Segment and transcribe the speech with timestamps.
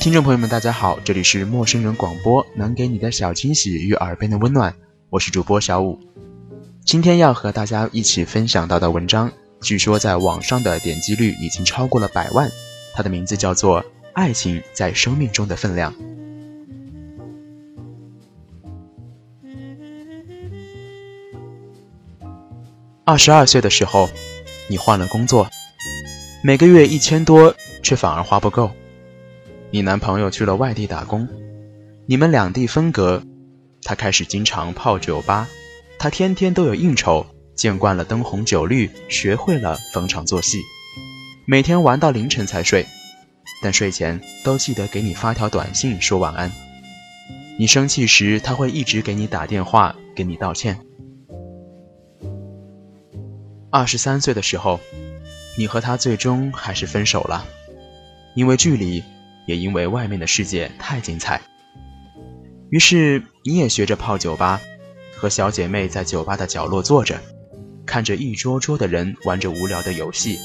[0.00, 4.72] 听众朋友们，大家好，这里是陌生人广播，能给你的小惊喜与耳边的温暖，
[5.10, 5.98] 我是主播小五。
[6.84, 12.48] 今天要和大家一起分享到的文章，据说在网上的点击率已经超过了百万，
[12.94, 13.82] 它的名字叫做
[14.12, 15.92] 《爱情在生命中的分量》。
[23.04, 24.08] 二十二岁的时候，
[24.68, 25.48] 你换了工作，
[26.44, 27.52] 每个月一千多，
[27.82, 28.70] 却反而花不够。
[29.70, 31.28] 你男朋友去了外地打工，
[32.06, 33.22] 你们两地分隔，
[33.82, 35.46] 他开始经常泡酒吧，
[35.98, 40.62] 他天天都有应酬，见惯了灯红酒绿，学会了逢场作戏，
[41.44, 42.86] 每天玩到凌晨才睡，
[43.62, 46.50] 但睡前都记得给你发条短信说晚安。
[47.58, 50.80] 你生气时，他会一直给你打电话，给你道歉。
[53.70, 54.80] 二十三岁的时候，
[55.58, 57.44] 你和他最终还是分手了，
[58.34, 59.04] 因为距离。
[59.48, 61.40] 也因为外面的世界太精彩，
[62.68, 64.60] 于是你也学着泡酒吧，
[65.16, 67.18] 和小姐妹在酒吧的角落坐着，
[67.86, 70.38] 看着一桌桌的人玩着无聊的游戏，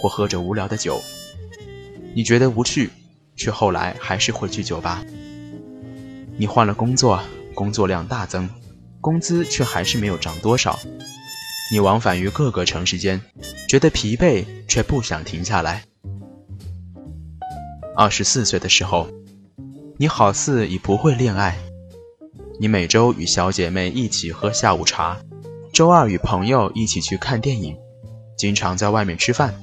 [0.00, 1.02] 或喝着无聊的酒。
[2.14, 2.88] 你觉得无趣，
[3.36, 5.04] 却后来还是会去酒吧。
[6.38, 7.22] 你换了工作，
[7.54, 8.48] 工作量大增，
[9.02, 10.78] 工资却还是没有涨多少。
[11.70, 13.20] 你往返于各个城市间，
[13.68, 15.82] 觉得疲惫，却不想停下来。
[17.98, 19.08] 二十四岁的时候，
[19.96, 21.56] 你好似已不会恋爱。
[22.60, 25.16] 你每周与小姐妹一起喝下午茶，
[25.72, 27.74] 周二与朋友一起去看电影，
[28.36, 29.54] 经常在外面吃饭，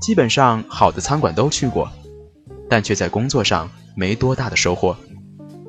[0.00, 1.90] 基本上好的餐馆都去过，
[2.66, 4.96] 但却在工作上没多大的收获，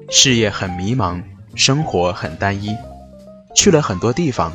[0.10, 1.22] 事业很迷茫，
[1.56, 2.74] 生活很单一。
[3.54, 4.54] 去了很多地方，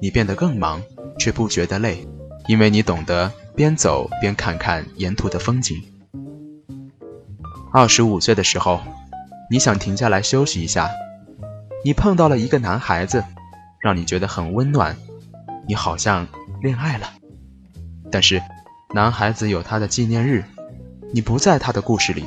[0.00, 0.82] 你变得更忙，
[1.18, 2.08] 却不觉得累，
[2.48, 5.76] 因为你懂得边走边看看沿途的风景。
[7.72, 8.80] 二十五岁的时候，
[9.48, 10.90] 你想停下来休息一下，
[11.84, 13.24] 你碰到了一个男孩子，
[13.80, 14.96] 让你觉得很温暖，
[15.68, 16.26] 你好像
[16.60, 17.12] 恋爱了。
[18.10, 18.42] 但是，
[18.92, 20.44] 男孩子有他的纪念日，
[21.12, 22.26] 你不在他的故事里。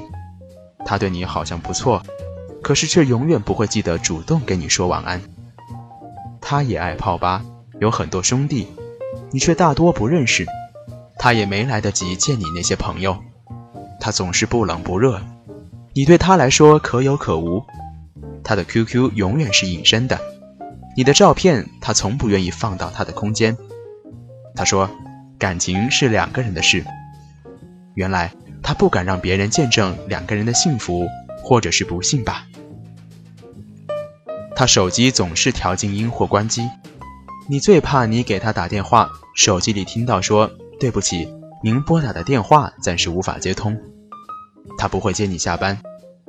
[0.85, 2.01] 他对你好像不错，
[2.61, 5.21] 可是却永远不会记得主动跟你说晚安。
[6.39, 7.43] 他也爱泡吧，
[7.81, 8.67] 有很多兄弟，
[9.31, 10.45] 你却大多不认识。
[11.17, 13.17] 他也没来得及见你那些朋友，
[14.03, 15.21] 他总是不冷不热。
[15.93, 17.63] 你对他来说可有可无，
[18.43, 20.19] 他的 QQ 永远是隐身的，
[20.97, 23.57] 你的照片他从不愿意放到他的空间。
[24.57, 24.89] 他说，
[25.39, 26.83] 感情是两个人的事。
[27.93, 31.07] 原来他不敢让别人见证两个人的幸福
[31.41, 32.45] 或者是不幸吧。
[34.53, 36.69] 他手机总是调静音或关机，
[37.47, 41.33] 你最怕你给他打电话，手机里听到说对不起，
[41.63, 43.79] 您拨打的电话暂时无法接通。
[44.83, 45.79] 他不会接你下班，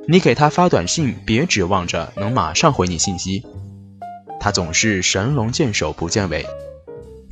[0.07, 3.45] 你给他发短信，别指望着能马上回你信息。
[4.39, 6.47] 他总是神龙见首不见尾，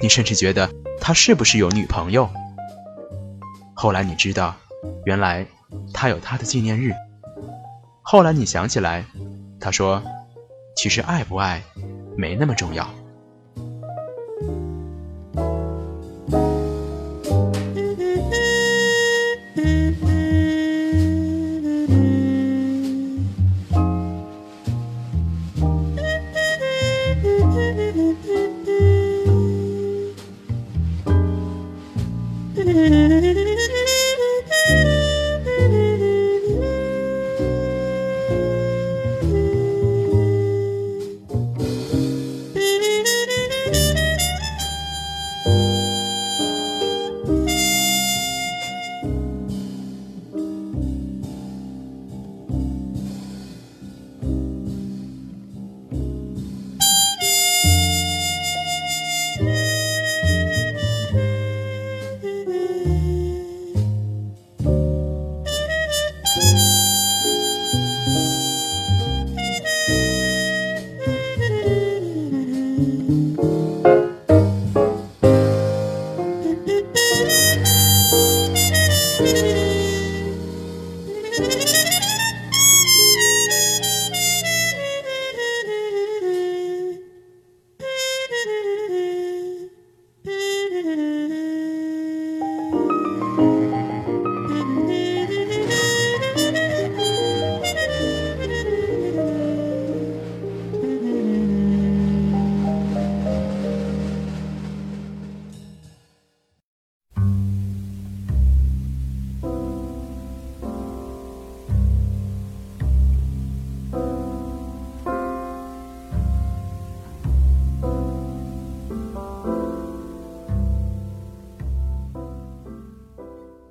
[0.02, 0.70] 你甚至觉得
[1.00, 2.30] 他是不是有女朋友？
[3.74, 4.54] 后来你知道，
[5.06, 5.48] 原来
[5.94, 6.92] 他有他的纪念日。
[8.02, 9.06] 后来你想起来，
[9.62, 10.04] 他说，
[10.76, 11.64] 其实爱不爱，
[12.18, 12.86] 没那么重要。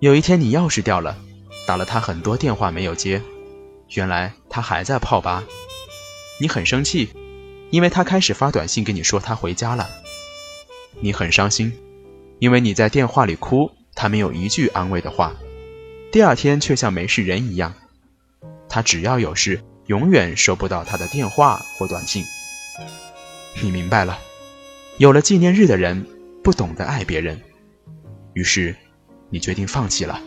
[0.02, 1.16] 有一天你钥匙掉了，
[1.64, 3.22] 打了他很多电话没有接，
[3.90, 5.44] 原来他还在泡吧。
[6.40, 7.10] 你很生气，
[7.70, 9.88] 因为他开始发短信跟你说他回家了。
[10.98, 11.72] 你很伤心，
[12.40, 15.36] 因为你在电话里哭，他没有一句安慰的话。
[16.10, 17.72] 第二天却像没事人一样，
[18.68, 22.24] 他只要有事，永远收不到他的电话或短信。
[23.62, 24.18] 你明白了，
[24.98, 26.04] 有了纪念日的人
[26.42, 27.40] 不懂得爱别人，
[28.32, 28.74] 于是
[29.32, 30.20] 你决定放弃了。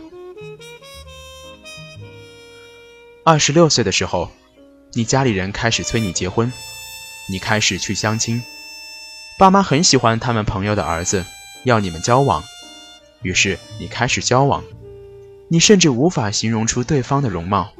[3.24, 4.30] 二十六岁的时候，
[4.92, 6.52] 你家里人开始催你结婚，
[7.28, 8.42] 你开始去相亲，
[9.38, 11.24] 爸妈很喜欢他们朋友的儿子，
[11.64, 12.44] 要你们交往，
[13.22, 14.62] 于是你开始交往。
[15.48, 17.72] 你甚至无法形容出对方的容貌，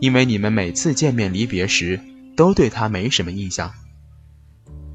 [0.00, 2.00] 因为你们每次见面离别时
[2.36, 3.74] 都对他没什么印象。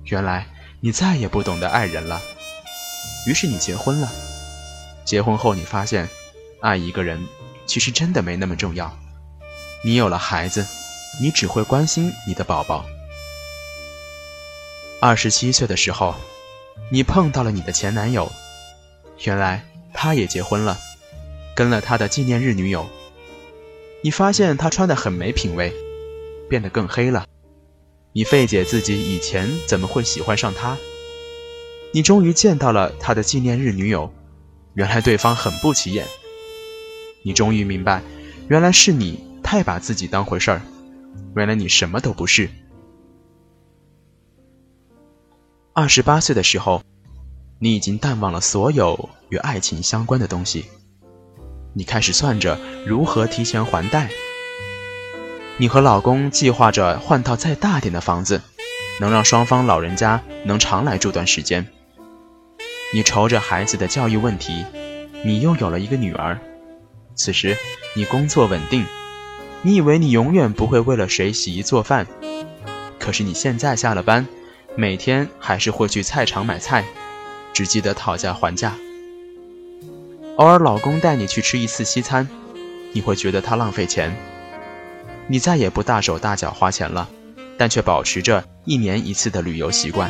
[0.05, 0.47] 原来
[0.79, 2.21] 你再也不懂得爱人了，
[3.27, 4.09] 于是你结婚了。
[5.09, 6.07] 结婚后你发现，
[6.59, 7.19] 爱一个人
[7.65, 8.95] 其实真的没那么重要。
[9.83, 10.67] 你有了孩子，
[11.19, 12.85] 你只会关心你的宝宝。
[15.01, 16.13] 二十七岁的时候，
[16.91, 18.31] 你碰到了你的前男友，
[19.23, 19.65] 原来
[19.95, 20.77] 他也结婚了。
[21.55, 22.87] 跟了他的纪念日女友，
[24.03, 25.73] 你发现他穿的很没品位，
[26.47, 27.25] 变得更黑了。
[28.13, 30.77] 你费解自己以前怎么会喜欢上他。
[31.93, 34.13] 你终于见到了他的纪念日女友，
[34.79, 36.07] 原来对方很不起眼。
[37.21, 38.01] 你终于明白，
[38.47, 40.61] 原来是你太把自己当回事儿，
[41.35, 42.49] 原来你什么都不是。
[45.73, 46.81] 二十八岁的时候，
[47.59, 50.63] 你已经淡忘了所有与爱情相关的东西。
[51.73, 54.09] 你开始算着如何提前还贷。
[55.57, 58.41] 你和老公计划着换套再大点的房子，
[59.01, 61.67] 能让双方老人家能常来住段时间。
[62.91, 64.65] 你愁着孩子的教育问题，
[65.23, 66.39] 你又有了一个女儿。
[67.15, 67.55] 此时
[67.95, 68.85] 你工作稳定，
[69.61, 72.07] 你以为你永远不会为了谁洗衣做饭，
[72.97, 74.25] 可是你现在下了班，
[74.75, 76.83] 每天还是会去菜场买菜，
[77.53, 78.73] 只记得讨价还价。
[80.37, 82.27] 偶尔，老公带你去吃一次西餐，
[82.93, 84.15] 你会觉得他浪费钱。
[85.27, 87.07] 你再也不大手大脚花钱了，
[87.55, 90.09] 但却保持着一年一次的旅游习惯。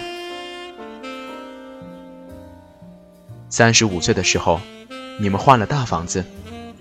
[3.49, 4.61] 三十五岁的时候，
[5.17, 6.23] 你们换了大房子，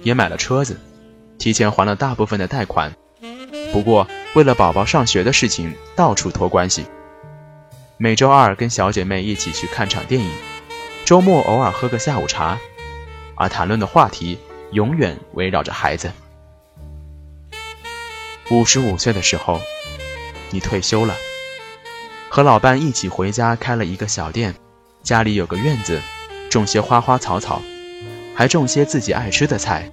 [0.02, 0.78] 也买了车子，
[1.38, 2.94] 提前还了大部分的贷款。
[3.72, 6.86] 不过，为了宝宝上学的事情，到处托关系。
[7.96, 10.30] 每周二跟小姐妹一起去看场电影，
[11.04, 12.58] 周末偶尔喝个下午茶。
[13.34, 14.38] 而谈论的话题
[14.72, 16.12] 永远围绕着孩子。
[18.50, 19.60] 五十五岁的时候，
[20.50, 21.14] 你退休了，
[22.28, 24.54] 和老伴一起回家开了一个小店，
[25.02, 26.00] 家里有个院子，
[26.50, 27.62] 种些花花草草，
[28.34, 29.90] 还种些自己爱吃的菜。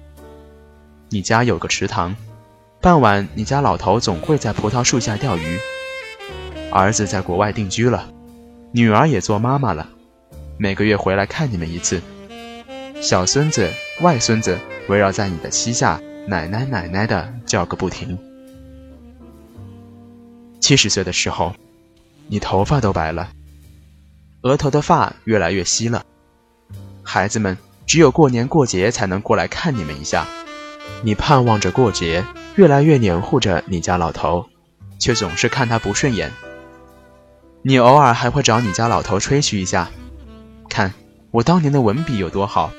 [1.10, 2.16] 你家有个池塘，
[2.80, 5.58] 傍晚你家老头总会在葡萄树下钓鱼。
[6.72, 8.12] 儿子在国外定居了，
[8.72, 9.88] 女儿也做妈妈了，
[10.58, 12.02] 每个月回来看你们一次。
[13.00, 13.70] 小孙子、
[14.00, 14.58] 外孙子
[14.88, 18.18] 围绕在你的膝下，奶奶奶奶的叫个不停。
[20.60, 21.54] 七十岁的时候，
[22.26, 23.28] 你头发都白了，
[24.42, 26.04] 额头的发越来越稀了。
[27.08, 30.26] 孩子们只有过年过节才能过来看你们一下，
[31.02, 32.24] 你盼望着过节，
[32.56, 34.46] 越来越黏糊着你家老头，
[34.98, 36.32] 却总是看他不顺眼。
[37.62, 39.88] 你偶尔还会找你家老头吹嘘一下，
[40.68, 40.92] 看
[41.30, 42.72] 我当年的文笔有多好。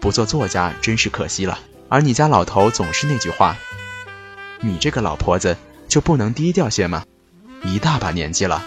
[0.00, 1.58] 不做作家真是可惜了。
[1.88, 3.56] 而你家老头总是那句话
[4.60, 5.56] ：“你这个老婆子
[5.88, 7.04] 就不能低调些吗？
[7.64, 8.64] 一大把年纪了。”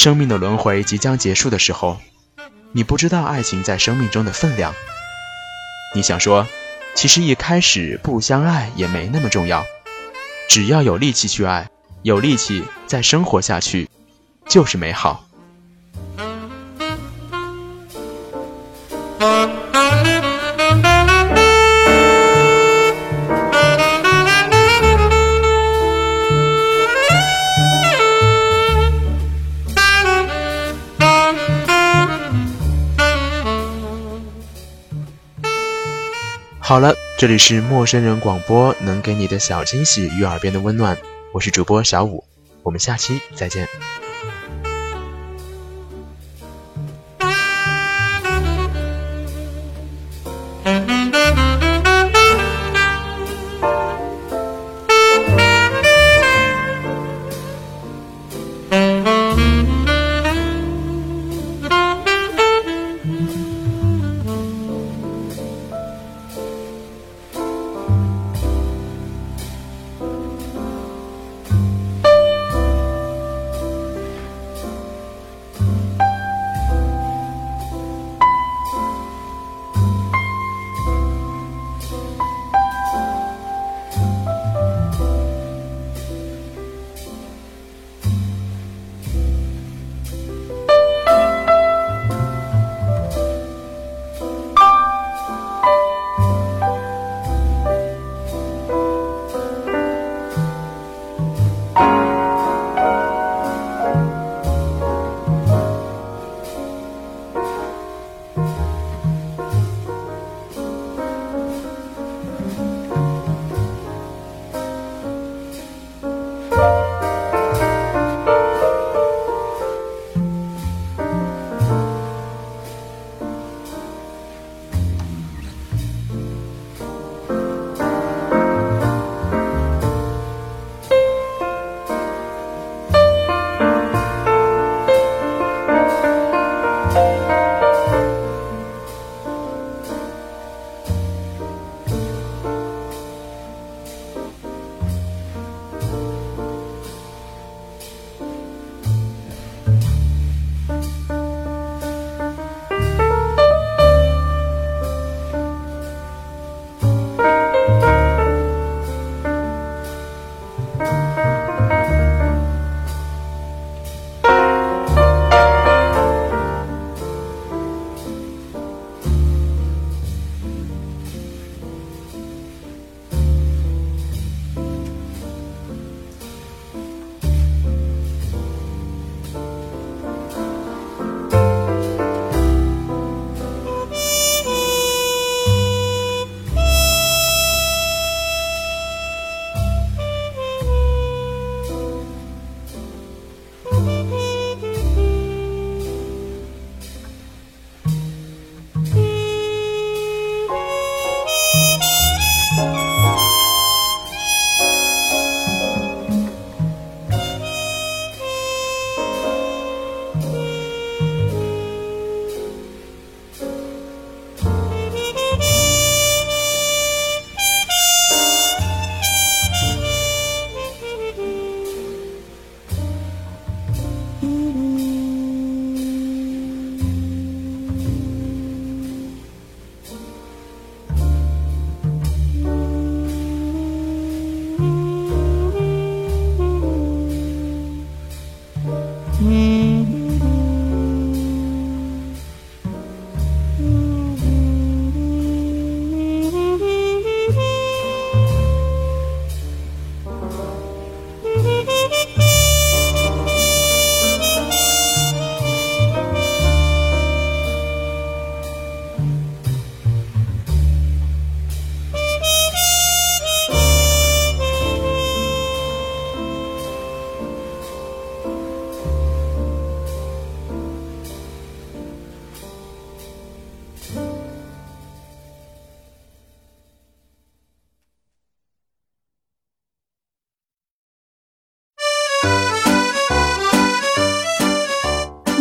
[0.00, 1.98] 生命的轮回即将结束的时候，
[2.72, 4.74] 你不知道爱情在生命中的分量。
[5.94, 6.46] 你想说，
[6.94, 9.62] 其实一开始不相爱也没那么重要，
[10.48, 11.68] 只要有力气去爱，
[12.00, 13.90] 有力气再生活下去，
[14.48, 15.26] 就是美好。
[36.70, 40.96] 好了，这里是陌生人广播，能给你的小惊喜与耳边的温暖。
[41.32, 42.22] 我是主播小五，
[42.62, 43.66] 我们下期再见。
[90.10, 90.59] Bye.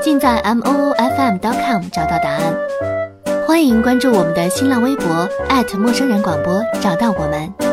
[0.00, 1.36] 尽在 m o o f m.
[1.38, 2.54] dot com 找到答案。
[3.46, 5.28] 欢迎关注我们的新浪微博
[5.78, 7.65] 陌生人广播，找到我们。